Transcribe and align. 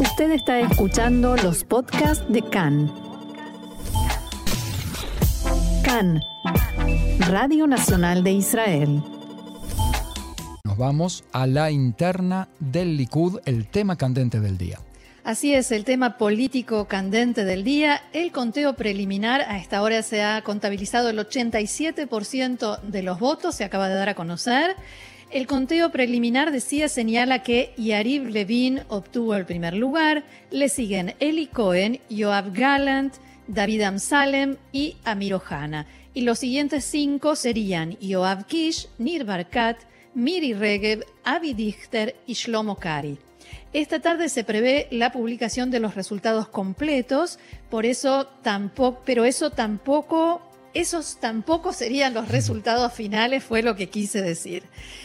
Usted 0.00 0.32
está 0.32 0.58
escuchando 0.58 1.36
los 1.36 1.62
podcasts 1.62 2.24
de 2.28 2.42
CAN. 2.42 2.92
CAN, 5.84 6.20
Radio 7.28 7.68
Nacional 7.68 8.24
de 8.24 8.32
Israel. 8.32 9.02
Nos 10.64 10.76
vamos 10.76 11.22
a 11.30 11.46
la 11.46 11.70
interna 11.70 12.48
del 12.58 12.96
Likud, 12.96 13.38
el 13.44 13.66
tema 13.66 13.96
candente 13.96 14.40
del 14.40 14.58
día. 14.58 14.80
Así 15.22 15.54
es, 15.54 15.70
el 15.70 15.84
tema 15.84 16.18
político 16.18 16.86
candente 16.86 17.44
del 17.44 17.62
día. 17.62 18.02
El 18.12 18.32
conteo 18.32 18.74
preliminar 18.74 19.42
a 19.42 19.58
esta 19.58 19.80
hora 19.80 20.02
se 20.02 20.24
ha 20.24 20.42
contabilizado 20.42 21.08
el 21.08 21.18
87% 21.18 22.80
de 22.80 23.02
los 23.04 23.20
votos, 23.20 23.54
se 23.54 23.62
acaba 23.62 23.88
de 23.88 23.94
dar 23.94 24.08
a 24.08 24.14
conocer. 24.14 24.74
El 25.34 25.48
conteo 25.48 25.90
preliminar 25.90 26.52
decía 26.52 26.88
señala 26.88 27.42
que 27.42 27.74
Yariv 27.76 28.28
Levin 28.28 28.82
obtuvo 28.86 29.34
el 29.34 29.44
primer 29.44 29.74
lugar, 29.74 30.22
le 30.52 30.68
siguen 30.68 31.16
Eli 31.18 31.48
Cohen, 31.48 31.98
Yoav 32.08 32.52
Gallant, 32.52 33.14
David 33.48 33.80
Amsalem 33.80 34.58
y 34.70 34.96
Amir 35.04 35.34
Ohana. 35.34 35.88
Y 36.14 36.20
los 36.20 36.38
siguientes 36.38 36.84
cinco 36.84 37.34
serían 37.34 37.98
Yoav 37.98 38.46
Kish, 38.46 38.86
Nir 38.98 39.24
Barkat, 39.24 39.78
Miri 40.14 40.54
Regev, 40.54 41.04
Avi 41.24 41.52
Dichter 41.52 42.14
y 42.28 42.34
Shlomo 42.34 42.76
Kari. 42.76 43.18
Esta 43.72 43.98
tarde 43.98 44.28
se 44.28 44.44
prevé 44.44 44.86
la 44.92 45.10
publicación 45.10 45.72
de 45.72 45.80
los 45.80 45.96
resultados 45.96 46.46
completos, 46.46 47.40
por 47.70 47.86
eso 47.86 48.28
tampoco, 48.44 49.02
pero 49.04 49.24
eso 49.24 49.50
tampoco 49.50 50.40
esos 50.74 51.18
tampoco 51.20 51.72
serían 51.72 52.14
los 52.14 52.28
resultados 52.28 52.92
finales, 52.92 53.44
fue 53.44 53.62
lo 53.62 53.76
que 53.76 53.88
quise 53.88 54.20
decir. 54.20 54.64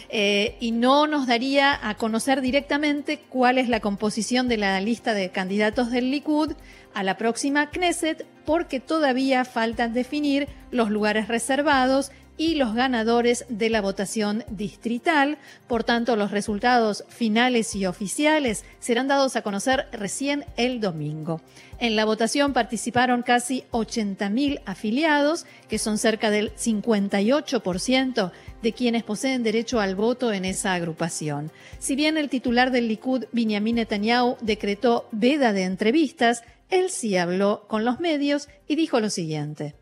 Eh, 0.10 0.58
y 0.60 0.72
no 0.72 1.08
nos 1.08 1.28
daría 1.28 1.88
a 1.88 1.96
conocer 1.96 2.42
directamente 2.42 3.20
cuál 3.30 3.60
es 3.60 3.70
la 3.70 3.80
composición 3.80 4.48
de 4.48 4.58
la 4.58 4.82
lista 4.82 5.14
de 5.14 5.30
candidatos 5.30 5.92
del 5.92 6.10
Likud 6.12 6.54
a 6.94 7.04
la 7.04 7.18
próxima 7.18 7.70
Knesset, 7.70 8.26
porque 8.46 8.80
todavía 8.80 9.46
faltan 9.46 9.94
definir 9.94 10.48
los 10.72 10.90
lugares 10.90 11.28
reservados 11.28 12.12
y 12.40 12.56
los 12.56 12.74
ganadores 12.74 13.46
de 13.50 13.70
la 13.70 13.82
votación 13.82 14.46
distrital. 14.50 15.38
Por 15.68 15.84
tanto, 15.84 16.16
los 16.16 16.32
resultados 16.32 17.04
finales 17.10 17.76
y 17.76 17.86
oficiales 17.86 18.64
serán 18.80 19.10
dados 19.10 19.36
a 19.36 19.42
conocer 19.42 19.88
recién 19.92 20.46
el 20.56 20.80
domingo. 20.80 21.42
En 21.80 21.98
la 21.98 22.06
votación 22.06 22.54
participaron 22.54 23.24
casi 23.24 23.66
80.000 23.72 24.62
afiliados, 24.66 25.46
que 25.68 25.78
son 25.78 25.98
cerca 25.98 26.30
del 26.30 26.56
58% 26.56 28.32
de 28.62 28.74
quienes 28.74 29.04
poseen 29.04 29.44
derecho 29.44 29.82
al 29.82 29.96
voto 29.96 30.32
en 30.32 30.46
esa 30.46 30.74
agrupación. 30.74 31.52
Si 31.78 31.98
bien 31.98 32.18
el 32.18 32.30
titular 32.30 32.72
del 32.72 32.88
Likud, 32.88 33.26
Benjamin 33.34 33.76
Netanyahu, 33.76 34.38
decretó 34.40 35.10
veda 35.12 35.52
de 35.52 35.64
entrevistas, 35.64 36.44
él 36.70 36.90
sí 36.90 37.18
habló 37.18 37.66
con 37.68 37.84
los 37.84 38.00
medios 38.00 38.48
y 38.66 38.78
dijo 38.78 39.02
lo 39.02 39.10
siguiente. 39.10 39.76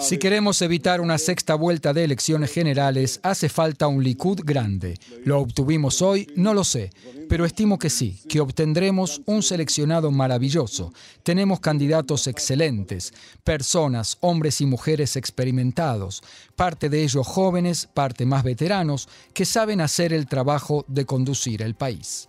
Si 0.00 0.18
queremos 0.18 0.60
evitar 0.62 1.00
una 1.00 1.18
sexta 1.18 1.54
vuelta 1.54 1.92
de 1.92 2.04
elecciones 2.04 2.52
generales, 2.52 3.20
hace 3.22 3.48
falta 3.48 3.86
un 3.86 4.02
Likud 4.02 4.40
grande. 4.44 4.98
¿Lo 5.24 5.40
obtuvimos 5.40 6.02
hoy? 6.02 6.26
No 6.34 6.54
lo 6.54 6.64
sé, 6.64 6.90
pero 7.28 7.44
estimo 7.44 7.78
que 7.78 7.88
sí, 7.88 8.18
que 8.28 8.40
obtendremos 8.40 9.22
un 9.26 9.42
seleccionado 9.42 10.10
maravilloso. 10.10 10.92
Tenemos 11.22 11.60
candidatos 11.60 12.26
excelentes, 12.26 13.14
personas, 13.44 14.18
hombres 14.20 14.60
y 14.60 14.66
mujeres 14.66 15.16
experimentados, 15.16 16.22
parte 16.56 16.88
de 16.88 17.04
ellos 17.04 17.26
jóvenes, 17.26 17.88
parte 17.92 18.26
más 18.26 18.42
veteranos, 18.42 19.08
que 19.32 19.44
saben 19.44 19.80
hacer 19.80 20.12
el 20.12 20.26
trabajo 20.26 20.84
de 20.88 21.04
conducir 21.04 21.62
el 21.62 21.74
país. 21.74 22.28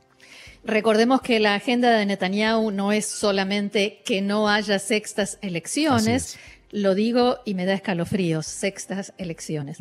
Recordemos 0.68 1.22
que 1.22 1.40
la 1.40 1.56
agenda 1.56 1.92
de 1.92 2.06
Netanyahu 2.06 2.72
no 2.72 2.92
es 2.92 3.06
solamente 3.06 4.02
que 4.04 4.22
no 4.22 4.50
haya 4.50 4.80
sextas 4.80 5.40
elecciones, 5.42 6.38
lo 6.72 6.94
digo 6.94 7.40
y 7.46 7.54
me 7.54 7.66
da 7.66 7.74
escalofríos, 7.74 8.46
sextas 8.46 9.14
elecciones, 9.18 9.78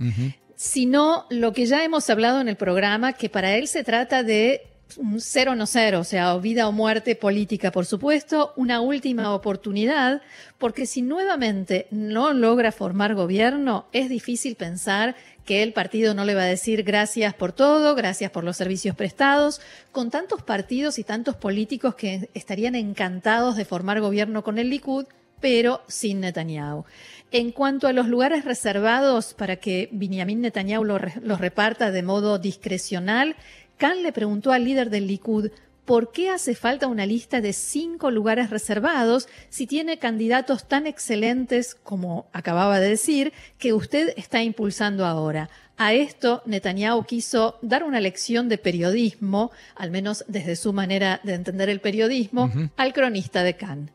sino 0.54 1.26
lo 1.28 1.52
que 1.52 1.66
ya 1.66 1.82
hemos 1.82 2.08
hablado 2.08 2.40
en 2.40 2.48
el 2.48 2.54
programa, 2.54 3.14
que 3.14 3.28
para 3.28 3.56
él 3.56 3.66
se 3.66 3.82
trata 3.82 4.22
de 4.22 4.62
un 4.96 5.20
cero 5.20 5.54
no 5.54 5.66
cero, 5.66 6.00
o 6.00 6.04
sea, 6.04 6.36
vida 6.36 6.68
o 6.68 6.72
muerte 6.72 7.16
política, 7.16 7.70
por 7.70 7.86
supuesto, 7.86 8.52
una 8.56 8.80
última 8.80 9.34
oportunidad, 9.34 10.22
porque 10.58 10.86
si 10.86 11.02
nuevamente 11.02 11.86
no 11.90 12.32
logra 12.32 12.72
formar 12.72 13.14
gobierno, 13.14 13.86
es 13.92 14.08
difícil 14.08 14.54
pensar 14.56 15.16
que 15.44 15.62
el 15.62 15.72
partido 15.72 16.14
no 16.14 16.24
le 16.24 16.34
va 16.34 16.42
a 16.42 16.46
decir 16.46 16.82
gracias 16.82 17.34
por 17.34 17.52
todo, 17.52 17.94
gracias 17.94 18.30
por 18.30 18.44
los 18.44 18.56
servicios 18.56 18.96
prestados, 18.96 19.60
con 19.92 20.10
tantos 20.10 20.42
partidos 20.42 20.98
y 20.98 21.04
tantos 21.04 21.36
políticos 21.36 21.94
que 21.94 22.30
estarían 22.34 22.74
encantados 22.74 23.56
de 23.56 23.64
formar 23.64 24.00
gobierno 24.00 24.42
con 24.42 24.58
el 24.58 24.70
Likud, 24.70 25.06
pero 25.40 25.82
sin 25.86 26.20
Netanyahu. 26.20 26.84
En 27.30 27.52
cuanto 27.52 27.86
a 27.86 27.92
los 27.92 28.08
lugares 28.08 28.44
reservados 28.44 29.34
para 29.34 29.56
que 29.56 29.88
Benjamin 29.92 30.40
Netanyahu 30.40 30.84
los 30.84 31.40
reparta 31.40 31.90
de 31.90 32.02
modo 32.02 32.38
discrecional, 32.38 33.36
Khan 33.76 34.02
le 34.02 34.12
preguntó 34.12 34.52
al 34.52 34.64
líder 34.64 34.90
del 34.90 35.06
Likud 35.06 35.50
¿por 35.86 36.10
qué 36.10 36.28
hace 36.30 36.54
falta 36.54 36.88
una 36.88 37.06
lista 37.06 37.40
de 37.40 37.52
cinco 37.52 38.10
lugares 38.10 38.50
reservados 38.50 39.28
si 39.48 39.66
tiene 39.66 39.98
candidatos 39.98 40.66
tan 40.66 40.86
excelentes 40.86 41.74
como 41.74 42.26
acababa 42.32 42.80
de 42.80 42.88
decir 42.90 43.32
que 43.58 43.72
usted 43.72 44.12
está 44.16 44.42
impulsando 44.42 45.06
ahora? 45.06 45.48
A 45.78 45.94
esto 45.94 46.42
Netanyahu 46.46 47.04
quiso 47.04 47.58
dar 47.62 47.84
una 47.84 48.00
lección 48.00 48.48
de 48.48 48.58
periodismo, 48.58 49.52
al 49.74 49.90
menos 49.90 50.24
desde 50.26 50.56
su 50.56 50.72
manera 50.72 51.20
de 51.22 51.34
entender 51.34 51.68
el 51.68 51.80
periodismo, 51.80 52.50
al 52.76 52.92
cronista 52.92 53.42
de 53.42 53.56
Cannes. 53.56 53.90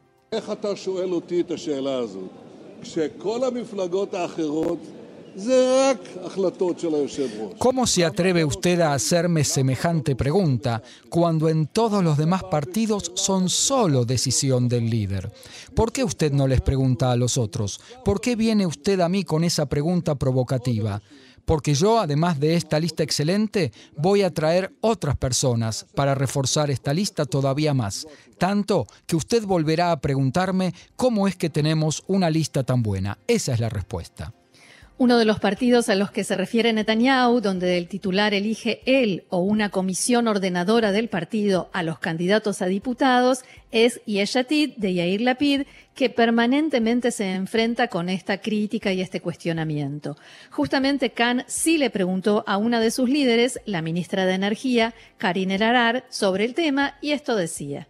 ¿Cómo 7.58 7.88
se 7.88 8.04
atreve 8.04 8.44
usted 8.44 8.82
a 8.82 8.94
hacerme 8.94 9.44
semejante 9.44 10.16
pregunta 10.16 10.84
cuando 11.10 11.48
en 11.48 11.68
todos 11.68 12.04
los 12.04 12.18
demás 12.18 12.44
partidos 12.44 13.12
son 13.16 13.50
solo 13.50 14.04
decisión 14.04 14.68
del 14.68 14.90
líder? 14.90 15.32
¿Por 15.74 15.94
qué 15.94 16.04
usted 16.04 16.34
no 16.34 16.48
les 16.48 16.60
pregunta 16.62 17.12
a 17.12 17.16
los 17.16 17.38
otros? 17.38 17.80
¿Por 18.04 18.20
qué 18.20 18.36
viene 18.36 18.66
usted 18.66 19.00
a 19.00 19.10
mí 19.10 19.24
con 19.24 19.44
esa 19.46 19.68
pregunta 19.68 20.16
provocativa? 20.16 21.02
Porque 21.46 21.74
yo, 21.74 22.00
además 22.00 22.40
de 22.40 22.56
esta 22.56 22.80
lista 22.80 23.04
excelente, 23.04 23.72
voy 23.98 24.22
a 24.24 24.34
traer 24.34 24.74
otras 24.82 25.18
personas 25.18 25.86
para 25.96 26.14
reforzar 26.14 26.70
esta 26.70 26.94
lista 26.94 27.26
todavía 27.26 27.74
más. 27.74 28.06
Tanto 28.38 28.86
que 29.08 29.16
usted 29.16 29.44
volverá 29.46 29.92
a 29.92 30.02
preguntarme 30.02 30.74
cómo 30.96 31.28
es 31.28 31.36
que 31.36 31.50
tenemos 31.50 32.04
una 32.08 32.30
lista 32.30 32.64
tan 32.64 32.84
buena. 32.84 33.18
Esa 33.28 33.54
es 33.54 33.60
la 33.60 33.70
respuesta. 33.70 34.34
Uno 34.98 35.18
de 35.18 35.26
los 35.26 35.40
partidos 35.40 35.90
a 35.90 35.96
los 35.96 36.12
que 36.12 36.24
se 36.24 36.36
refiere 36.36 36.74
Netanyahu, 36.74 37.42
donde 37.42 37.78
el 37.80 37.88
titular 37.88 38.36
elige 38.36 38.82
él 38.86 39.24
o 39.30 39.40
una 39.40 39.70
comisión 39.70 40.28
ordenadora 40.28 40.92
del 40.92 41.10
partido 41.10 41.70
a 41.74 41.82
los 41.82 41.98
candidatos 41.98 42.62
a 42.62 42.68
diputados, 42.68 43.44
es 43.72 44.00
Yeshatid 44.06 44.76
de 44.78 44.94
Yair 44.94 45.22
Lapid, 45.22 45.64
que 45.96 46.12
permanentemente 46.12 47.10
se 47.10 47.34
enfrenta 47.34 47.88
con 47.88 48.10
esta 48.10 48.42
crítica 48.42 48.94
y 48.94 49.02
este 49.02 49.22
cuestionamiento. 49.22 50.18
Justamente 50.52 51.10
Khan 51.10 51.46
sí 51.48 51.80
le 51.80 51.90
preguntó 51.90 52.44
a 52.46 52.58
una 52.58 52.80
de 52.80 52.92
sus 52.92 53.10
líderes, 53.10 53.60
la 53.66 53.82
ministra 53.82 54.26
de 54.26 54.34
Energía, 54.34 54.94
Karin 55.18 55.50
Erarar, 55.50 56.06
sobre 56.10 56.46
el 56.46 56.54
tema 56.54 56.98
y 57.02 57.12
esto 57.12 57.36
decía. 57.36 57.88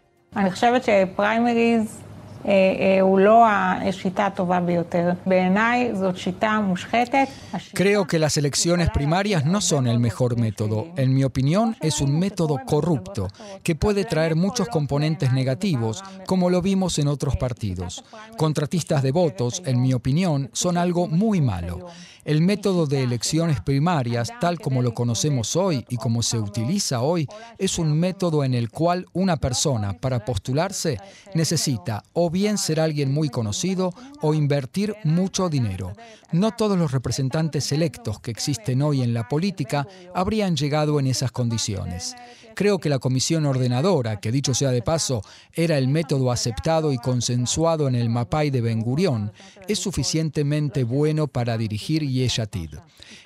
Creo 7.74 8.08
que 8.08 8.20
las 8.20 8.38
elecciones 8.38 8.90
primarias 8.90 9.46
no 9.46 9.62
son 9.62 9.88
el 9.88 10.00
mejor 10.00 10.38
método. 10.40 10.88
En 10.96 11.14
mi 11.14 11.24
opinión, 11.24 11.76
es 11.82 12.02
un 12.02 12.18
método 12.20 12.60
corrupto 12.66 13.28
que 13.64 13.76
puede 13.76 14.06
traer 14.06 14.36
muchos 14.36 14.68
componentes 14.68 15.34
negativos, 15.34 16.04
como 16.26 16.50
lo 16.50 16.62
vimos 16.62 17.00
en 17.00 17.08
otros 17.08 17.36
partidos. 17.38 18.04
Contratistas 18.38 19.04
de 19.04 19.12
votos, 19.12 19.62
en 19.66 19.82
mi 19.82 19.94
opinión, 19.94 20.50
son 20.54 20.78
algo 20.78 21.08
muy 21.08 21.42
malo. 21.42 21.88
El 22.24 22.42
método 22.42 22.86
de 22.86 23.02
elecciones 23.02 23.62
primarias, 23.62 24.32
tal 24.40 24.60
como 24.60 24.84
lo 24.84 24.94
conocemos 24.94 25.56
hoy 25.56 25.86
y 25.90 25.98
como 25.98 26.22
se 26.22 26.38
utiliza 26.38 27.02
hoy, 27.02 27.28
es 27.58 27.80
un 27.80 28.00
método 28.00 28.44
en 28.44 28.54
el 28.54 28.70
cual 28.70 29.08
una 29.14 29.38
persona, 29.38 29.94
para 29.94 30.24
postularse, 30.24 31.00
necesita 31.34 32.04
o 32.14 32.30
bien 32.32 32.58
ser 32.58 32.80
alguien 32.80 33.12
muy 33.12 33.30
conocido 33.30 33.94
o 34.22 34.34
invertir 34.34 34.96
mucho 35.04 35.50
dinero. 35.50 35.94
No 36.32 36.52
todos 36.52 36.78
los 36.78 36.92
representantes 36.92 37.72
electos 37.72 38.20
que 38.20 38.32
existen 38.32 38.82
hoy 38.82 39.02
en 39.02 39.14
la 39.14 39.28
política 39.28 39.88
habrían 40.16 40.56
llegado 40.56 41.00
en 41.00 41.08
esas 41.08 41.32
condiciones. 41.32 42.16
Creo 42.56 42.80
que 42.80 42.90
la 42.90 43.00
comisión 43.00 43.46
ordenadora, 43.46 44.20
que 44.20 44.32
dicho 44.32 44.54
sea 44.54 44.72
de 44.72 44.82
paso, 44.82 45.22
era 45.54 45.78
el 45.78 45.88
método 45.88 46.32
aceptado 46.32 46.92
y 46.92 46.98
consensuado 46.98 47.88
en 47.88 47.96
el 47.96 48.10
Mapai 48.10 48.50
de 48.50 48.62
Ben 48.62 48.82
Gurión, 48.82 49.32
es 49.68 49.80
suficientemente 49.80 50.84
bueno 50.84 51.28
para 51.28 51.58
dirigir 51.58 52.04
Yeshatid. 52.08 52.76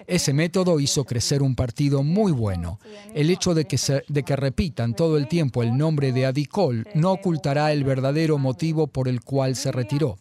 Ese 0.07 0.33
método 0.33 0.79
hizo 0.79 1.03
crecer 1.03 1.41
un 1.41 1.55
partido 1.55 2.03
muy 2.03 2.31
bueno. 2.31 2.79
El 3.13 3.29
hecho 3.29 3.53
de 3.53 3.65
que, 3.65 3.79
de 4.07 4.23
que 4.23 4.35
repitan 4.35 4.93
todo 4.93 5.17
el 5.17 5.27
tiempo 5.27 5.63
el 5.63 5.75
nombre 5.75 6.11
de 6.11 6.25
Adicol 6.25 6.87
no 6.93 7.11
ocultará 7.11 7.71
el 7.71 7.83
verdadero 7.83 8.37
motivo 8.37 8.87
por 8.87 9.07
el 9.07 9.21
cual 9.21 9.55
se 9.55 9.71
retiró. 9.71 10.17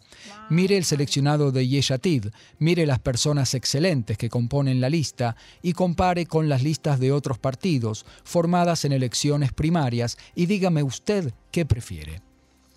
Mire 0.48 0.76
el 0.76 0.84
seleccionado 0.84 1.52
de 1.52 1.68
Yeshatid, 1.68 2.26
mire 2.58 2.86
las 2.86 2.98
personas 2.98 3.54
excelentes 3.54 4.16
que 4.16 4.30
componen 4.30 4.80
la 4.80 4.88
lista 4.88 5.36
y 5.62 5.72
compare 5.72 6.26
con 6.26 6.48
las 6.48 6.62
listas 6.62 6.98
de 6.98 7.12
otros 7.12 7.38
partidos 7.38 8.06
formadas 8.24 8.84
en 8.84 8.92
elecciones 8.92 9.52
primarias 9.52 10.16
y 10.34 10.46
dígame 10.46 10.82
usted 10.82 11.32
qué 11.50 11.66
prefiere. 11.66 12.22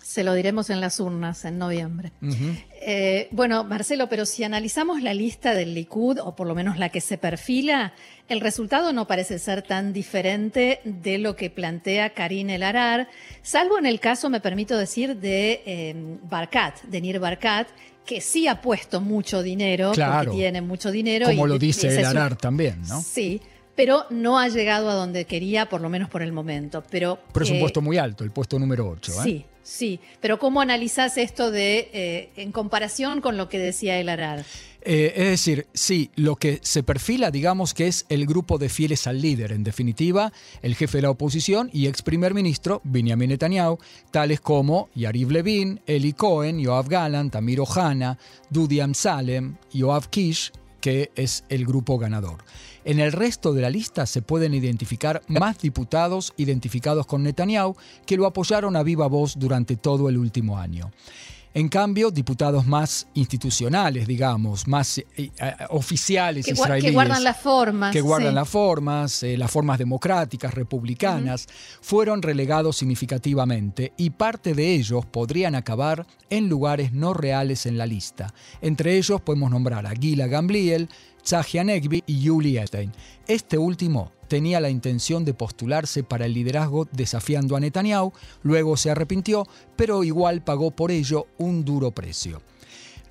Se 0.08 0.24
lo 0.24 0.32
diremos 0.32 0.70
en 0.70 0.80
las 0.80 1.00
urnas 1.00 1.44
en 1.44 1.58
noviembre. 1.58 2.12
Eh, 2.80 3.28
bueno, 3.30 3.62
Marcelo, 3.64 4.08
pero 4.08 4.24
si 4.24 4.42
analizamos 4.42 5.02
la 5.02 5.12
lista 5.12 5.52
del 5.52 5.74
Likud, 5.74 6.18
o 6.18 6.34
por 6.34 6.46
lo 6.46 6.54
menos 6.54 6.78
la 6.78 6.88
que 6.88 7.02
se 7.02 7.18
perfila, 7.18 7.92
el 8.26 8.40
resultado 8.40 8.94
no 8.94 9.06
parece 9.06 9.38
ser 9.38 9.60
tan 9.60 9.92
diferente 9.92 10.80
de 10.84 11.18
lo 11.18 11.36
que 11.36 11.50
plantea 11.50 12.14
Karin 12.14 12.48
El 12.48 12.62
Arar, 12.62 13.10
salvo 13.42 13.78
en 13.78 13.84
el 13.84 14.00
caso, 14.00 14.30
me 14.30 14.40
permito 14.40 14.78
decir, 14.78 15.14
de 15.14 15.62
eh, 15.66 15.94
Barkat, 16.22 16.84
de 16.84 17.02
Nir 17.02 17.20
Barkat, 17.20 17.68
que 18.06 18.22
sí 18.22 18.48
ha 18.48 18.62
puesto 18.62 19.02
mucho 19.02 19.42
dinero, 19.42 19.92
porque 19.94 20.30
tiene 20.30 20.62
mucho 20.62 20.90
dinero. 20.90 21.26
Como 21.26 21.46
lo 21.46 21.58
dice 21.58 21.88
El 21.88 22.06
Arar 22.06 22.34
también, 22.34 22.80
¿no? 22.88 23.02
Sí 23.02 23.42
pero 23.78 24.06
no 24.10 24.40
ha 24.40 24.48
llegado 24.48 24.90
a 24.90 24.94
donde 24.94 25.24
quería, 25.24 25.68
por 25.68 25.80
lo 25.80 25.88
menos 25.88 26.08
por 26.08 26.20
el 26.22 26.32
momento. 26.32 26.82
Pero, 26.90 27.20
Presupuesto 27.32 27.80
muy 27.80 27.96
alto, 27.96 28.24
el 28.24 28.32
puesto 28.32 28.58
número 28.58 28.88
8. 28.88 29.12
¿eh? 29.12 29.14
Sí, 29.22 29.46
sí. 29.68 30.00
Pero 30.20 30.38
¿cómo 30.38 30.60
analizás 30.60 31.18
esto 31.18 31.50
de, 31.50 31.90
eh, 31.92 32.30
en 32.36 32.52
comparación 32.52 33.20
con 33.20 33.36
lo 33.36 33.48
que 33.48 33.58
decía 33.58 33.98
el 34.00 34.08
Arar? 34.08 34.44
Eh, 34.82 35.12
es 35.16 35.24
decir, 35.24 35.66
sí, 35.74 36.10
lo 36.14 36.36
que 36.36 36.60
se 36.62 36.82
perfila, 36.82 37.30
digamos 37.30 37.74
que 37.74 37.88
es 37.88 38.06
el 38.08 38.26
grupo 38.26 38.58
de 38.58 38.68
fieles 38.68 39.06
al 39.06 39.20
líder, 39.20 39.52
en 39.52 39.64
definitiva, 39.64 40.32
el 40.62 40.76
jefe 40.76 40.98
de 40.98 41.02
la 41.02 41.10
oposición 41.10 41.68
y 41.72 41.88
ex 41.88 42.00
primer 42.02 42.32
ministro 42.32 42.80
Benjamin 42.84 43.30
Netanyahu, 43.30 43.78
tales 44.12 44.40
como 44.40 44.88
Yariv 44.94 45.30
Levin, 45.30 45.80
Eli 45.86 46.12
Cohen, 46.12 46.60
Yoav 46.60 46.88
Galant, 46.88 47.34
Amir 47.34 47.60
Ohana, 47.60 48.18
Dudi 48.50 48.80
Amsalem, 48.80 49.56
Yoav 49.72 50.08
Kish, 50.08 50.52
que 50.80 51.10
es 51.16 51.44
el 51.48 51.66
grupo 51.66 51.98
ganador. 51.98 52.38
En 52.84 53.00
el 53.00 53.12
resto 53.12 53.52
de 53.52 53.62
la 53.62 53.70
lista 53.70 54.06
se 54.06 54.22
pueden 54.22 54.54
identificar 54.54 55.22
más 55.28 55.58
diputados 55.58 56.32
identificados 56.36 57.06
con 57.06 57.22
Netanyahu 57.22 57.76
que 58.06 58.16
lo 58.16 58.26
apoyaron 58.26 58.76
a 58.76 58.82
viva 58.82 59.06
voz 59.08 59.38
durante 59.38 59.76
todo 59.76 60.08
el 60.08 60.16
último 60.16 60.58
año. 60.58 60.90
En 61.58 61.68
cambio, 61.68 62.12
diputados 62.12 62.68
más 62.68 63.08
institucionales, 63.14 64.06
digamos, 64.06 64.68
más 64.68 64.98
eh, 64.98 65.04
eh, 65.16 65.30
oficiales 65.70 66.46
que, 66.46 66.52
israelíes. 66.52 66.84
Que 66.84 66.92
guardan 66.92 67.24
las 67.24 67.36
formas. 67.36 67.92
Que 67.92 68.00
guardan 68.00 68.36
las 68.36 68.48
formas, 68.48 69.24
eh, 69.24 69.36
las 69.36 69.50
formas 69.50 69.76
democráticas, 69.76 70.54
republicanas, 70.54 71.48
fueron 71.80 72.22
relegados 72.22 72.76
significativamente 72.76 73.92
y 73.96 74.10
parte 74.10 74.54
de 74.54 74.72
ellos 74.72 75.04
podrían 75.04 75.56
acabar 75.56 76.06
en 76.30 76.48
lugares 76.48 76.92
no 76.92 77.12
reales 77.12 77.66
en 77.66 77.76
la 77.76 77.86
lista. 77.86 78.32
Entre 78.62 78.96
ellos 78.96 79.20
podemos 79.20 79.50
nombrar 79.50 79.84
a 79.84 79.90
Gila 79.96 80.28
Gamliel, 80.28 80.88
Tzahi 81.28 81.62
Negbi 81.62 82.02
y 82.06 82.22
Yuli 82.22 82.56
Etein. 82.56 82.90
Este 83.26 83.58
último 83.58 84.12
tenía 84.28 84.60
la 84.60 84.70
intención 84.70 85.26
de 85.26 85.34
postularse 85.34 86.02
para 86.02 86.24
el 86.24 86.32
liderazgo 86.32 86.88
desafiando 86.90 87.54
a 87.54 87.60
Netanyahu, 87.60 88.14
luego 88.42 88.78
se 88.78 88.90
arrepintió, 88.90 89.46
pero 89.76 90.04
igual 90.04 90.42
pagó 90.42 90.70
por 90.70 90.90
ello 90.90 91.26
un 91.36 91.66
duro 91.66 91.90
precio. 91.90 92.40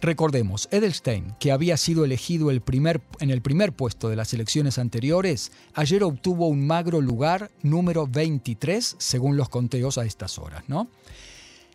Recordemos, 0.01 0.67
Edelstein, 0.71 1.35
que 1.39 1.51
había 1.51 1.77
sido 1.77 2.05
elegido 2.05 2.49
el 2.49 2.61
primer, 2.61 3.01
en 3.19 3.29
el 3.29 3.43
primer 3.43 3.73
puesto 3.73 4.09
de 4.09 4.15
las 4.15 4.33
elecciones 4.33 4.79
anteriores, 4.79 5.51
ayer 5.75 6.03
obtuvo 6.03 6.47
un 6.47 6.65
magro 6.65 7.01
lugar 7.01 7.51
número 7.61 8.07
23 8.07 8.95
según 8.97 9.37
los 9.37 9.49
conteos 9.49 9.99
a 9.99 10.05
estas 10.05 10.39
horas, 10.39 10.63
¿no? 10.67 10.87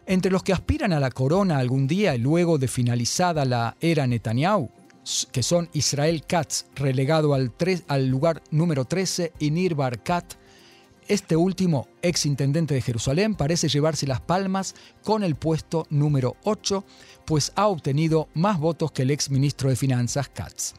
Entre 0.06 0.32
los 0.32 0.42
que 0.42 0.52
aspiran 0.52 0.92
a 0.92 0.98
la 0.98 1.12
corona 1.12 1.58
algún 1.58 1.86
día 1.86 2.16
luego 2.16 2.58
de 2.58 2.66
finalizada 2.66 3.44
la 3.44 3.76
era 3.80 4.08
Netanyahu, 4.08 4.68
que 5.32 5.42
son 5.42 5.68
Israel 5.72 6.24
Katz, 6.26 6.66
relegado 6.74 7.34
al, 7.34 7.52
al 7.88 8.06
lugar 8.08 8.42
número 8.50 8.84
13, 8.84 9.32
y 9.38 9.50
Nir 9.50 9.74
Barkat, 9.74 10.34
este 11.08 11.36
último, 11.36 11.88
ex 12.00 12.26
intendente 12.26 12.74
de 12.74 12.80
Jerusalén, 12.80 13.34
parece 13.34 13.68
llevarse 13.68 14.06
las 14.06 14.20
palmas 14.20 14.74
con 15.02 15.24
el 15.24 15.34
puesto 15.34 15.86
número 15.90 16.36
8, 16.44 16.84
pues 17.26 17.52
ha 17.56 17.66
obtenido 17.66 18.28
más 18.34 18.58
votos 18.58 18.92
que 18.92 19.02
el 19.02 19.10
ex 19.10 19.28
ministro 19.28 19.68
de 19.68 19.76
Finanzas 19.76 20.28
Katz. 20.28 20.74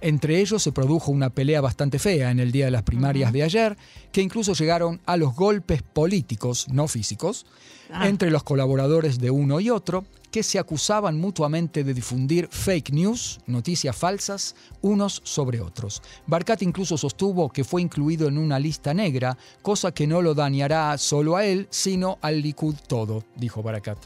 Entre 0.00 0.40
ellos 0.40 0.62
se 0.62 0.70
produjo 0.70 1.10
una 1.10 1.30
pelea 1.30 1.62
bastante 1.62 1.98
fea 1.98 2.30
en 2.30 2.40
el 2.40 2.52
día 2.52 2.66
de 2.66 2.70
las 2.70 2.82
primarias 2.82 3.32
de 3.32 3.42
ayer, 3.42 3.76
que 4.12 4.20
incluso 4.20 4.52
llegaron 4.52 5.00
a 5.06 5.16
los 5.16 5.34
golpes 5.34 5.82
políticos, 5.82 6.66
no 6.70 6.88
físicos, 6.88 7.46
ah. 7.90 8.06
entre 8.06 8.30
los 8.30 8.42
colaboradores 8.42 9.18
de 9.18 9.30
uno 9.30 9.60
y 9.60 9.70
otro, 9.70 10.04
que 10.34 10.42
se 10.42 10.58
acusaban 10.58 11.16
mutuamente 11.16 11.84
de 11.84 11.94
difundir 11.94 12.48
fake 12.50 12.90
news, 12.90 13.38
noticias 13.46 13.94
falsas, 13.94 14.56
unos 14.82 15.20
sobre 15.22 15.60
otros. 15.60 16.02
Barkat 16.26 16.60
incluso 16.62 16.98
sostuvo 16.98 17.50
que 17.50 17.62
fue 17.62 17.82
incluido 17.82 18.26
en 18.26 18.38
una 18.38 18.58
lista 18.58 18.92
negra, 18.92 19.38
cosa 19.62 19.94
que 19.94 20.08
no 20.08 20.22
lo 20.22 20.34
dañará 20.34 20.98
solo 20.98 21.36
a 21.36 21.44
él, 21.44 21.68
sino 21.70 22.18
al 22.20 22.42
Likud 22.42 22.74
todo, 22.88 23.22
dijo 23.36 23.62
Barakat. 23.62 23.98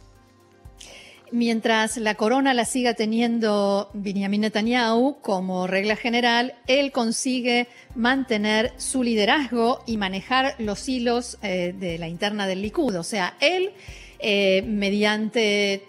Mientras 1.33 1.97
la 1.97 2.15
corona 2.15 2.53
la 2.53 2.67
siga 2.67 2.93
teniendo 2.93 3.89
Benjamin 3.95 4.43
Netanyahu 4.43 5.23
como 5.23 5.67
regla 5.67 5.97
general, 5.97 6.57
él 6.67 6.93
consigue 6.93 7.69
mantener 7.95 8.75
su 8.77 9.03
liderazgo 9.03 9.83
y 9.87 9.97
manejar 9.97 10.57
los 10.59 10.91
hilos 10.91 11.39
eh, 11.41 11.75
de 11.75 11.97
la 11.97 12.07
interna 12.07 12.47
del 12.47 12.61
Likud. 12.61 12.97
O 12.97 13.03
sea, 13.03 13.35
él, 13.41 13.73
eh, 14.19 14.63
mediante 14.67 15.85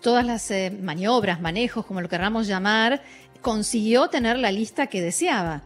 todas 0.00 0.24
las 0.24 0.50
eh, 0.50 0.70
maniobras, 0.70 1.40
manejos, 1.40 1.86
como 1.86 2.00
lo 2.00 2.08
queramos 2.08 2.46
llamar, 2.46 3.02
consiguió 3.40 4.08
tener 4.08 4.38
la 4.38 4.52
lista 4.52 4.86
que 4.86 5.00
deseaba. 5.00 5.62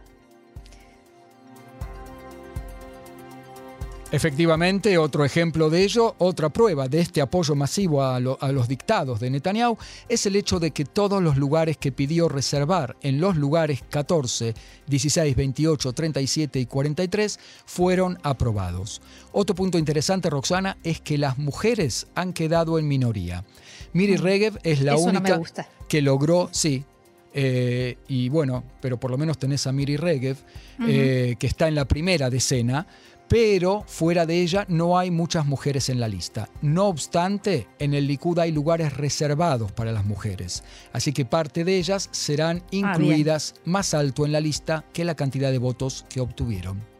Efectivamente, 4.11 4.97
otro 4.97 5.23
ejemplo 5.23 5.69
de 5.69 5.83
ello, 5.83 6.15
otra 6.17 6.49
prueba 6.49 6.89
de 6.89 6.99
este 6.99 7.21
apoyo 7.21 7.55
masivo 7.55 8.03
a, 8.03 8.19
los 8.19 8.67
dictados 8.67 9.21
de 9.21 9.29
Netanyahu, 9.29 9.77
es 10.09 10.25
el 10.25 10.35
hecho 10.35 10.59
de 10.59 10.71
que 10.71 10.83
todos 10.83 11.23
los 11.23 11.37
lugares 11.37 11.77
que 11.77 11.93
pidió 11.93 12.27
reservar 12.27 12.97
en 13.01 13.21
los 13.21 13.37
lugares 13.37 13.83
14, 13.89 14.53
16, 14.85 15.35
28, 15.35 15.93
37 15.93 16.59
y 16.59 16.65
43 16.65 17.39
fueron 17.65 18.19
aprobados. 18.21 19.01
Otro 19.31 19.55
punto 19.55 19.77
interesante, 19.77 20.29
Roxana, 20.29 20.77
es 20.83 20.99
que 20.99 21.17
las 21.17 21.37
mujeres 21.37 22.07
han 22.13 22.33
quedado 22.33 22.79
en 22.79 22.89
minoría. 22.89 23.45
Miri 23.93 24.17
mm. 24.17 24.21
Regev 24.21 24.59
es 24.63 24.81
la 24.81 24.97
única 24.97 25.39
que 25.87 26.01
logró, 26.01 26.49
sí, 26.51 26.83
eh, 27.33 27.97
y 28.09 28.27
bueno, 28.27 28.63
pero 28.81 28.99
por 28.99 29.09
lo 29.09 29.17
menos 29.17 29.37
tenés 29.37 29.65
a 29.67 29.71
Miri 29.71 29.95
Regev, 29.95 30.35
eh, 30.85 31.35
que 31.39 31.47
está 31.47 31.69
en 31.69 31.75
la 31.75 31.85
primera 31.85 32.29
decena, 32.29 32.87
pero 33.31 33.85
fuera 33.87 34.25
de 34.25 34.41
ella 34.41 34.65
no 34.67 34.99
hay 34.99 35.09
muchas 35.09 35.45
mujeres 35.45 35.87
en 35.87 36.01
la 36.01 36.09
lista. 36.09 36.49
No 36.61 36.87
obstante, 36.87 37.69
en 37.79 37.93
el 37.93 38.05
Likud 38.05 38.37
hay 38.39 38.51
lugares 38.51 38.97
reservados 38.97 39.71
para 39.71 39.93
las 39.93 40.03
mujeres, 40.03 40.65
así 40.91 41.13
que 41.13 41.23
parte 41.23 41.63
de 41.63 41.77
ellas 41.77 42.09
serán 42.11 42.61
ah, 42.61 42.67
incluidas 42.71 43.55
más 43.63 43.93
alto 43.93 44.25
en 44.25 44.33
la 44.33 44.41
lista 44.41 44.83
que 44.91 45.05
la 45.05 45.15
cantidad 45.15 45.49
de 45.49 45.59
votos 45.59 46.05
que 46.09 46.19
obtuvieron. 46.19 46.90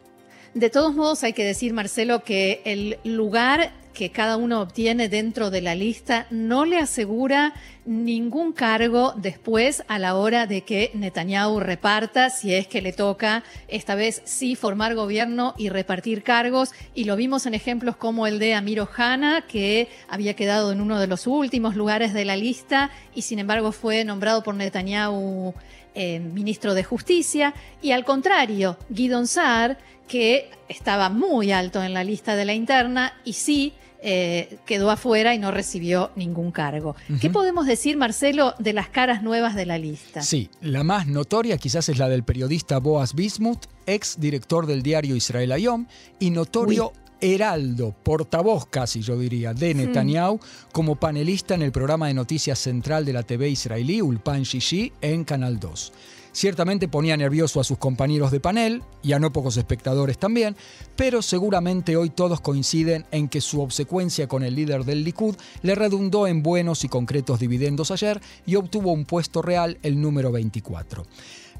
De 0.54 0.70
todos 0.70 0.94
modos, 0.94 1.24
hay 1.24 1.32
que 1.32 1.46
decir, 1.46 1.72
Marcelo, 1.72 2.24
que 2.24 2.62
el 2.66 2.98
lugar 3.06 3.72
que 3.94 4.12
cada 4.12 4.38
uno 4.38 4.62
obtiene 4.62 5.10
dentro 5.10 5.50
de 5.50 5.62
la 5.62 5.76
lista 5.76 6.28
no 6.30 6.66
le 6.66 6.78
asegura 6.78 7.54
ningún 7.86 8.52
cargo 8.54 9.14
después 9.16 9.84
a 9.88 9.98
la 10.00 10.16
hora 10.16 10.48
de 10.48 10.62
que 10.62 10.92
Netanyahu 10.94 11.60
reparta, 11.60 12.30
si 12.30 12.54
es 12.54 12.68
que 12.68 12.82
le 12.82 12.94
toca 12.94 13.44
esta 13.68 13.96
vez 13.96 14.22
sí 14.26 14.56
formar 14.56 14.96
gobierno 14.96 15.54
y 15.58 15.70
repartir 15.70 16.22
cargos. 16.22 16.72
Y 16.94 17.06
lo 17.06 17.16
vimos 17.16 17.46
en 17.46 17.54
ejemplos 17.54 17.96
como 17.96 18.28
el 18.28 18.40
de 18.40 18.54
Amir 18.54 18.82
Ohana, 18.82 19.46
que 19.48 19.88
había 20.10 20.36
quedado 20.36 20.72
en 20.72 20.82
uno 20.82 21.00
de 21.00 21.08
los 21.08 21.28
últimos 21.28 21.76
lugares 21.76 22.14
de 22.14 22.26
la 22.26 22.36
lista 22.36 22.92
y 23.16 23.22
sin 23.22 23.40
embargo 23.40 23.72
fue 23.72 24.04
nombrado 24.04 24.44
por 24.44 24.56
Netanyahu 24.56 25.54
eh, 25.94 26.20
ministro 26.20 26.74
de 26.74 26.84
Justicia. 26.84 27.54
Y 27.82 27.92
al 27.92 28.06
contrario, 28.06 28.78
Guidon 28.90 29.28
Saar, 29.28 29.78
que 30.12 30.50
estaba 30.68 31.08
muy 31.08 31.54
alto 31.54 31.82
en 31.82 31.94
la 31.94 32.04
lista 32.04 32.36
de 32.36 32.44
la 32.44 32.54
interna 32.54 33.14
y 33.24 33.32
sí 33.32 33.72
eh, 34.02 34.58
quedó 34.66 34.92
afuera 34.92 35.34
y 35.34 35.40
no 35.40 35.52
recibió 35.52 36.12
ningún 36.18 36.52
cargo. 36.52 36.98
¿Qué 37.22 37.30
podemos 37.30 37.66
decir, 37.66 37.96
Marcelo, 37.96 38.54
de 38.60 38.74
las 38.74 38.90
caras 38.90 39.24
nuevas 39.24 39.56
de 39.56 39.66
la 39.66 39.78
lista? 39.78 40.22
Sí, 40.22 40.50
la 40.60 40.84
más 40.84 41.08
notoria 41.08 41.58
quizás 41.58 41.88
es 41.88 41.98
la 41.98 42.10
del 42.10 42.26
periodista 42.26 42.80
Boaz 42.80 43.16
Bismuth, 43.16 43.68
ex 43.86 44.20
director 44.20 44.66
del 44.66 44.84
diario 44.84 45.16
Israel 45.16 45.54
Ayom 45.54 45.86
y 46.20 46.32
notorio 46.32 46.92
heraldo, 47.22 47.96
portavoz 48.04 48.66
casi 48.66 49.00
yo 49.00 49.18
diría, 49.18 49.54
de 49.54 49.74
Netanyahu 49.76 50.42
como 50.74 50.98
panelista 50.98 51.56
en 51.56 51.62
el 51.62 51.72
programa 51.72 52.08
de 52.08 52.16
noticias 52.16 52.60
central 52.60 53.06
de 53.06 53.14
la 53.14 53.24
TV 53.24 53.48
israelí 53.48 54.02
Ulpan 54.02 54.44
Shishi 54.44 54.92
en 55.00 55.24
Canal 55.24 55.58
2. 55.58 55.94
Ciertamente 56.34 56.88
ponía 56.88 57.18
nervioso 57.18 57.60
a 57.60 57.64
sus 57.64 57.78
compañeros 57.78 58.32
de 58.32 58.40
panel 58.40 58.84
y 59.04 59.12
a 59.12 59.20
no 59.20 59.34
pocos 59.34 59.58
espectadores 59.58 60.18
también, 60.18 60.56
pero 60.96 61.22
seguramente 61.22 61.98
hoy 61.98 62.10
todos 62.10 62.40
coinciden 62.40 63.06
en 63.12 63.28
que 63.28 63.42
su 63.42 63.62
obsecuencia 63.62 64.28
con 64.28 64.44
el 64.44 64.56
líder 64.56 64.86
del 64.86 65.04
Likud 65.04 65.36
le 65.62 65.76
redundó 65.76 66.28
en 66.28 66.42
buenos 66.42 66.84
y 66.84 66.88
concretos 66.88 67.40
dividendos 67.40 67.92
ayer 67.92 68.22
y 68.46 68.56
obtuvo 68.56 68.94
un 68.94 69.06
puesto 69.06 69.42
real, 69.42 69.78
el 69.84 70.00
número 70.00 70.32
24. 70.32 71.06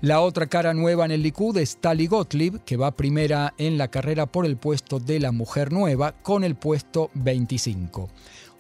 La 0.02 0.22
otra 0.22 0.48
cara 0.48 0.74
nueva 0.74 1.06
en 1.06 1.12
el 1.12 1.22
Likud 1.22 1.58
es 1.58 1.78
Tali 1.78 2.08
Gottlieb, 2.08 2.64
que 2.64 2.76
va 2.76 2.90
primera 2.90 3.54
en 3.60 3.78
la 3.78 3.90
carrera 3.90 4.26
por 4.26 4.48
el 4.48 4.58
puesto 4.58 5.00
de 5.00 5.20
la 5.20 5.32
mujer 5.32 5.72
nueva 5.72 6.14
con 6.24 6.44
el 6.44 6.56
puesto 6.56 7.12
25. 7.14 8.10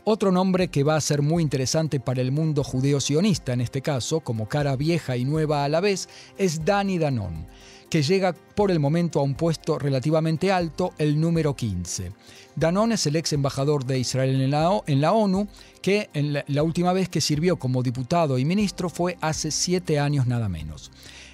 Otro 0.03 0.31
nombre 0.31 0.69
que 0.69 0.83
va 0.83 0.95
a 0.95 1.01
ser 1.01 1.21
muy 1.21 1.43
interesante 1.43 1.99
para 1.99 2.21
el 2.21 2.31
mundo 2.31 2.63
judeo-sionista 2.63 3.53
en 3.53 3.61
este 3.61 3.83
caso, 3.83 4.21
como 4.21 4.49
cara 4.49 4.75
vieja 4.75 5.15
y 5.15 5.25
nueva 5.25 5.63
a 5.63 5.69
la 5.69 5.79
vez, 5.79 6.09
es 6.39 6.65
Dani 6.65 6.97
Danon, 6.97 7.45
que 7.87 8.01
llega 8.01 8.33
por 8.33 8.71
el 8.71 8.79
momento 8.79 9.19
a 9.19 9.23
un 9.23 9.35
puesto 9.35 9.77
relativamente 9.77 10.51
alto, 10.51 10.93
el 10.97 11.21
número 11.21 11.55
15. 11.55 12.13
Danon 12.55 12.93
es 12.93 13.05
el 13.05 13.15
ex 13.15 13.33
embajador 13.33 13.85
de 13.85 13.99
Israel 13.99 14.41
en 14.41 14.49
la, 14.49 14.81
la 14.87 15.13
ONU, 15.13 15.47
que 15.83 16.09
en 16.15 16.33
la 16.47 16.63
última 16.63 16.93
vez 16.93 17.07
que 17.07 17.21
sirvió 17.21 17.57
como 17.57 17.83
diputado 17.83 18.39
y 18.39 18.45
ministro 18.45 18.89
fue 18.89 19.19
hace 19.21 19.51
siete 19.51 19.99
años 19.99 20.25
nada 20.25 20.49
menos. 20.49 20.91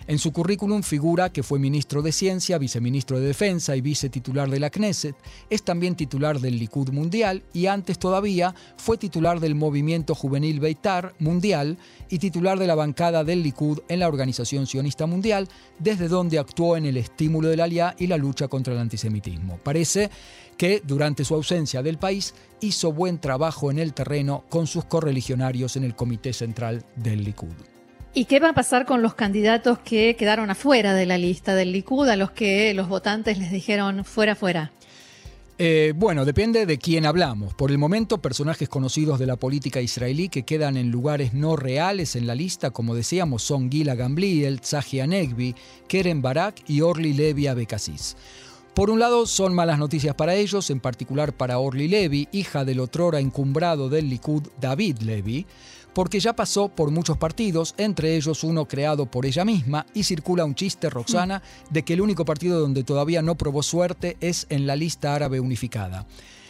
En 0.07 0.19
su 0.19 0.31
currículum 0.31 0.83
figura 0.83 1.33
que 1.33 1.43
fue 1.43 1.59
ministro 1.59 2.01
de 2.01 2.13
Ciencia, 2.13 2.57
viceministro 2.57 3.19
de 3.19 3.27
Defensa 3.27 3.75
y 3.75 3.81
vicetitular 3.81 4.49
de 4.49 4.61
la 4.61 4.69
Knesset, 4.69 5.17
es 5.49 5.63
también 5.63 5.95
titular 5.95 6.39
del 6.39 6.57
Likud 6.57 6.91
Mundial 6.91 7.43
y 7.53 7.65
antes 7.65 7.99
todavía 7.99 8.55
fue 8.77 8.97
titular 8.97 9.41
del 9.41 9.55
Movimiento 9.55 10.15
Juvenil 10.15 10.61
Beitar 10.61 11.13
Mundial 11.19 11.77
y 12.09 12.19
titular 12.19 12.57
de 12.57 12.67
la 12.67 12.75
bancada 12.75 13.25
del 13.25 13.43
Likud 13.43 13.79
en 13.89 13.99
la 13.99 14.07
Organización 14.07 14.65
Sionista 14.65 15.07
Mundial, 15.07 15.49
desde 15.77 16.07
donde 16.07 16.39
actuó 16.39 16.77
en 16.77 16.85
el 16.85 16.95
estímulo 16.95 17.49
del 17.49 17.59
Aliá 17.59 17.93
y 17.99 18.07
la 18.07 18.15
lucha 18.15 18.47
contra 18.47 18.73
el 18.73 18.79
antisemitismo. 18.79 19.59
Parece 19.61 20.09
que 20.55 20.81
durante 20.87 21.25
su 21.25 21.35
ausencia 21.35 21.83
del 21.83 21.97
país 21.97 22.33
hizo 22.61 22.93
buen 22.93 23.19
trabajo 23.19 23.71
en 23.71 23.79
el 23.79 23.93
terreno 23.93 24.45
con 24.47 24.67
sus 24.67 24.85
correligionarios 24.85 25.75
en 25.75 25.83
el 25.83 25.95
Comité 25.95 26.31
Central 26.31 26.85
del 26.95 27.25
Likud. 27.25 27.76
¿Y 28.17 28.25
qué 28.25 28.39
va 28.39 28.50
a 28.50 28.53
pasar 28.53 28.88
con 28.88 29.03
los 29.03 29.13
candidatos 29.13 29.77
que 29.77 30.15
quedaron 30.15 30.50
afuera 30.50 30.95
de 30.95 31.05
la 31.05 31.19
lista 31.19 31.53
del 31.53 31.71
Likud, 31.71 32.09
a 32.09 32.15
los 32.15 32.31
que 32.31 32.74
los 32.74 32.89
votantes 32.89 33.38
les 33.38 33.51
dijeron 33.51 34.03
fuera, 34.03 34.33
fuera? 34.33 34.71
Eh, 35.59 35.93
bueno, 35.95 36.25
depende 36.25 36.65
de 36.65 36.79
quién 36.79 37.05
hablamos. 37.05 37.53
Por 37.53 37.69
el 37.69 37.77
momento, 37.77 38.17
personajes 38.17 38.69
conocidos 38.69 39.19
de 39.19 39.27
la 39.27 39.36
política 39.36 39.81
israelí 39.81 40.29
que 40.29 40.41
quedan 40.41 40.77
en 40.77 40.89
lugares 40.89 41.36
no 41.36 41.55
reales 41.55 42.15
en 42.15 42.25
la 42.25 42.33
lista, 42.33 42.71
como 42.71 42.95
decíamos, 42.95 43.43
son 43.43 43.69
Gila 43.69 43.93
Gamliel, 43.93 44.62
Tzahi 44.62 45.01
Anegbi, 45.01 45.53
Keren 45.88 46.24
Barak 46.24 46.67
y 46.67 46.81
Orly 46.81 47.13
Levi 47.13 47.45
Abekassis. 47.45 48.17
Por 48.74 48.89
un 48.89 48.97
lado, 49.00 49.27
son 49.27 49.53
malas 49.53 49.77
noticias 49.77 50.15
para 50.15 50.33
ellos, 50.33 50.71
en 50.71 50.79
particular 50.79 51.33
para 51.33 51.59
Orly 51.59 51.88
Levi, 51.88 52.29
hija 52.31 52.65
del 52.65 52.79
otrora 52.79 53.19
encumbrado 53.19 53.89
del 53.89 54.09
Likud 54.09 54.41
David 54.59 55.01
Levi, 55.01 55.45
porque 55.94 56.20
ya 56.20 56.34
pasó 56.34 56.70
por 56.70 56.91
muchos 56.91 57.17
partidos, 57.17 57.74
entre 57.77 58.15
ellos 58.15 58.44
uno 58.44 58.67
creado 58.67 59.06
por 59.06 59.25
ella 59.25 59.44
misma, 59.44 59.86
y 59.94 60.03
circula 60.03 60.46
un 60.46 60.56
chiste, 60.56 60.89
Roxana, 60.89 61.41
de 61.70 61.84
que 61.84 61.94
el 61.94 62.01
único 62.01 62.25
partido 62.25 62.60
donde 62.60 62.84
todavía 62.84 63.22
no 63.22 63.36
probó 63.36 63.63
suerte 63.63 64.17
es 64.22 64.46
en 64.50 64.67
la 64.67 64.75
lista 64.75 65.15
árabe 65.15 65.39
unificada. 65.39 66.06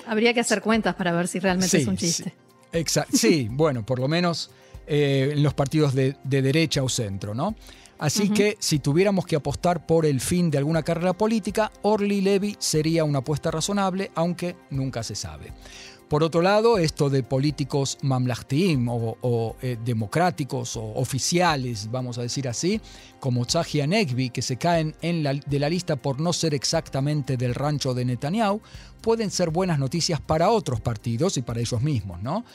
Habría 0.06 0.34
que 0.34 0.40
hacer 0.40 0.62
cuentas 0.62 0.96
para 0.96 1.12
ver 1.12 1.28
si 1.28 1.40
realmente 1.40 1.78
es 1.78 1.88
un 1.88 1.98
chiste. 1.98 2.34
Sí, 2.74 3.02
sí, 3.14 3.48
bueno, 3.52 3.86
por 3.86 4.00
lo 4.00 4.08
menos 4.08 4.52
eh, 4.86 5.32
en 5.34 5.44
los 5.44 5.54
partidos 5.54 5.94
de, 5.94 6.16
derecha 6.24 6.82
o 6.82 6.90
centro, 6.90 7.34
¿no? 7.34 7.56
Así 8.00 8.30
que 8.30 8.58
si 8.60 8.80
tuviéramos 8.80 9.26
que 9.26 9.36
apostar 9.36 9.86
por 9.86 10.06
el 10.06 10.22
fin 10.22 10.52
de 10.52 10.60
alguna 10.60 10.84
carrera 10.84 11.14
política, 11.14 11.72
Orly 11.82 12.22
Levy 12.22 12.56
sería 12.60 13.04
una 13.04 13.20
apuesta 13.20 13.50
razonable, 13.50 14.12
aunque 14.14 14.56
nunca 14.70 15.02
se 15.02 15.16
sabe. 15.16 15.52
Por 16.08 16.24
otro 16.24 16.42
lado, 16.42 16.78
esto 16.78 17.10
de 17.10 17.22
políticos 17.22 17.98
mamlachtim 18.02 18.88
o, 18.90 19.56
eh, 19.62 19.78
democráticos 19.84 20.78
o 20.78 20.94
oficiales, 20.96 21.92
vamos 21.92 22.18
a 22.18 22.22
decir 22.22 22.48
así, 22.48 22.80
como 23.20 23.46
Tzahi 23.46 23.86
Negvi, 23.86 24.30
que 24.30 24.42
se 24.42 24.56
caen 24.56 24.96
en 25.02 25.24
de 25.24 25.60
la 25.60 25.70
lista 25.70 25.98
por 25.98 26.22
no 26.22 26.32
ser 26.32 26.54
exactamente 26.54 27.36
del 27.36 27.54
rancho 27.54 27.94
de 27.94 28.06
Netanyahu, 28.06 28.62
pueden 29.02 29.32
ser 29.32 29.50
buenas 29.50 29.80
noticias 29.80 30.22
para 30.22 30.50
otros 30.50 30.80
partidos 30.80 31.38
y 31.38 31.42
para 31.42 31.60
ellos 31.60 31.82
mismos, 31.82 32.22
¿no? 32.22 32.46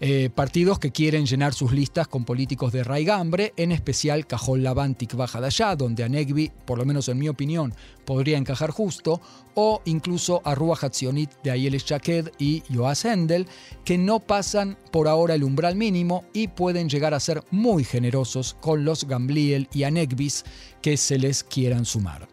Eh, 0.00 0.28
partidos 0.34 0.78
que 0.78 0.90
quieren 0.90 1.24
llenar 1.24 1.54
sus 1.54 1.72
listas 1.72 2.08
con 2.08 2.24
políticos 2.24 2.72
de 2.72 2.82
raigambre, 2.82 3.52
en 3.56 3.72
especial 3.72 4.26
Cajol 4.26 4.62
Lavantik 4.62 5.14
Baja 5.14 5.40
de 5.40 5.46
allá, 5.46 5.76
donde 5.76 6.02
Anegbi, 6.02 6.50
por 6.64 6.78
lo 6.78 6.84
menos 6.84 7.08
en 7.08 7.18
mi 7.18 7.28
opinión, 7.28 7.72
podría 8.04 8.36
encajar 8.36 8.70
justo, 8.70 9.20
o 9.54 9.80
incluso 9.84 10.42
a 10.44 10.54
Rua 10.54 10.76
Hatzionit 10.80 11.30
de 11.42 11.52
Ayel 11.52 11.76
Shaked 11.78 12.32
y 12.38 12.62
Joas 12.72 13.04
Hendel, 13.04 13.46
que 13.84 13.96
no 13.96 14.20
pasan 14.20 14.76
por 14.90 15.06
ahora 15.06 15.34
el 15.34 15.44
umbral 15.44 15.76
mínimo 15.76 16.24
y 16.32 16.48
pueden 16.48 16.88
llegar 16.88 17.14
a 17.14 17.20
ser 17.20 17.42
muy 17.50 17.84
generosos 17.84 18.56
con 18.60 18.84
los 18.84 19.04
Gamliel 19.04 19.68
y 19.72 19.84
Anegbis 19.84 20.44
que 20.82 20.96
se 20.96 21.18
les 21.18 21.44
quieran 21.44 21.84
sumar. 21.84 22.28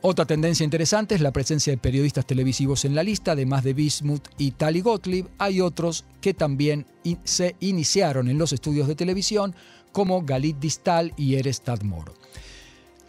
Otra 0.00 0.24
tendencia 0.24 0.64
interesante 0.64 1.14
es 1.14 1.20
la 1.20 1.32
presencia 1.32 1.72
de 1.72 1.78
periodistas 1.78 2.26
televisivos 2.26 2.84
en 2.84 2.94
la 2.94 3.02
lista, 3.02 3.32
además 3.32 3.64
de 3.64 3.74
Bismuth 3.74 4.28
y 4.38 4.52
Tali 4.52 4.80
Gottlieb. 4.80 5.26
Hay 5.38 5.60
otros 5.60 6.04
que 6.20 6.34
también 6.34 6.86
se 7.24 7.56
iniciaron 7.60 8.28
en 8.28 8.38
los 8.38 8.52
estudios 8.52 8.88
de 8.88 8.94
televisión, 8.94 9.54
como 9.92 10.22
Galit 10.22 10.58
Distal 10.58 11.12
y 11.16 11.34
Eres 11.34 11.62
Tadmor. 11.62 12.14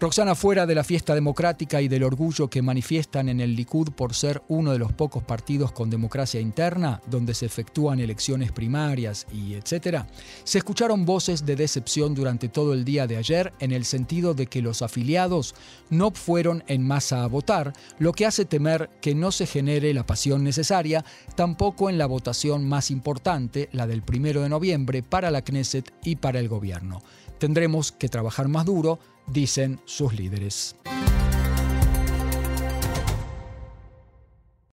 Roxana, 0.02 0.34
fuera 0.34 0.66
de 0.66 0.74
la 0.74 0.84
fiesta 0.84 1.14
democrática 1.14 1.80
y 1.80 1.88
del 1.88 2.02
orgullo 2.02 2.50
que 2.50 2.64
manifiestan 2.64 3.30
en 3.30 3.40
el 3.40 3.56
Likud 3.56 3.92
por 3.92 4.16
ser 4.16 4.42
uno 4.48 4.72
de 4.72 4.80
los 4.80 4.92
pocos 4.92 5.22
partidos 5.22 5.72
con 5.74 5.92
democracia 5.92 6.42
interna, 6.42 7.00
donde 7.06 7.36
se 7.36 7.46
efectúan 7.46 8.00
elecciones 8.00 8.52
primarias 8.52 9.28
y 9.32 9.54
etcétera, 9.54 10.08
se 10.44 10.58
escucharon 10.58 11.06
voces 11.06 11.46
de 11.46 11.56
decepción 11.56 12.16
durante 12.16 12.50
todo 12.50 12.74
el 12.74 12.84
día 12.84 13.06
de 13.06 13.18
ayer 13.18 13.54
en 13.60 13.72
el 13.72 13.86
sentido 13.86 14.34
de 14.34 14.48
que 14.48 14.64
los 14.64 14.82
afiliados 14.82 15.54
no 15.92 16.10
fueron 16.10 16.64
en 16.66 16.82
masa 16.82 17.24
a 17.24 17.28
votar, 17.28 17.72
lo 18.00 18.12
que 18.14 18.26
hace 18.26 18.46
temer 18.46 18.90
que 19.02 19.14
no 19.14 19.32
se 19.32 19.46
genere 19.46 19.94
la 19.94 20.08
pasión 20.08 20.44
necesaria 20.44 21.06
tampoco 21.36 21.92
en 21.92 22.00
la 22.00 22.08
votación 22.08 22.68
más 22.68 22.90
importante, 22.90 23.70
la 23.72 23.86
del 23.86 24.02
primero 24.02 24.42
de 24.42 24.50
noviembre, 24.50 25.04
para 25.04 25.30
la 25.30 25.44
Knesset 25.44 25.94
y 26.04 26.16
para 26.16 26.40
el 26.40 26.50
gobierno. 26.50 27.04
Tendremos 27.42 27.92
que 27.92 28.08
trabajar 28.08 28.48
más 28.50 28.66
duro 28.68 29.00
dicen 29.26 29.80
sus 29.86 30.14
líderes. 30.14 30.76